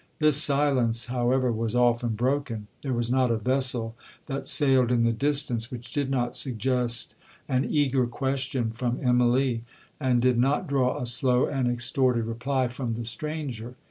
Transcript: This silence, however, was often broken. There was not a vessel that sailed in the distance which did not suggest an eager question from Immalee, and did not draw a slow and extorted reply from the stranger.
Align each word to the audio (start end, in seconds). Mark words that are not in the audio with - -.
This 0.17 0.41
silence, 0.41 1.05
however, 1.05 1.51
was 1.51 1.75
often 1.75 2.15
broken. 2.15 2.65
There 2.81 2.91
was 2.91 3.11
not 3.11 3.29
a 3.29 3.37
vessel 3.37 3.95
that 4.25 4.47
sailed 4.47 4.91
in 4.91 5.03
the 5.03 5.11
distance 5.11 5.69
which 5.69 5.91
did 5.91 6.09
not 6.09 6.33
suggest 6.35 7.13
an 7.47 7.65
eager 7.65 8.07
question 8.07 8.71
from 8.71 8.97
Immalee, 8.97 9.61
and 9.99 10.19
did 10.19 10.39
not 10.39 10.65
draw 10.65 10.97
a 10.97 11.05
slow 11.05 11.45
and 11.45 11.67
extorted 11.69 12.25
reply 12.25 12.67
from 12.67 12.95
the 12.95 13.05
stranger. 13.05 13.75